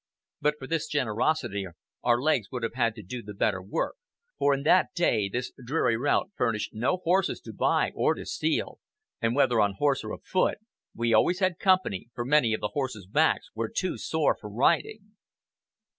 But 0.41 0.55
for 0.57 0.65
this 0.65 0.87
generosity, 0.87 1.67
our 2.01 2.19
legs 2.19 2.49
would 2.51 2.63
have 2.63 2.73
had 2.73 2.95
to 2.95 3.03
do 3.03 3.21
the 3.21 3.35
better 3.35 3.61
work, 3.61 3.97
for 4.39 4.51
in 4.51 4.63
that 4.63 4.95
day 4.95 5.29
this 5.29 5.51
dreary 5.63 5.95
route 5.95 6.31
furnished 6.35 6.73
no 6.73 6.97
horses 7.03 7.39
to 7.41 7.53
buy 7.53 7.91
or 7.93 8.15
to 8.15 8.25
steal, 8.25 8.79
and 9.21 9.35
whether 9.35 9.61
on 9.61 9.73
horse 9.75 10.03
or 10.03 10.11
afoot, 10.11 10.57
we 10.95 11.13
always 11.13 11.37
had 11.37 11.59
company, 11.59 12.09
for 12.15 12.25
many 12.25 12.51
of 12.55 12.61
the 12.61 12.69
horses' 12.69 13.05
backs 13.05 13.51
were 13.53 13.69
too 13.69 13.95
sore 13.99 14.35
for 14.35 14.49
riding." 14.49 15.17